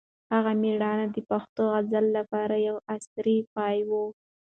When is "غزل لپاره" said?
1.73-2.55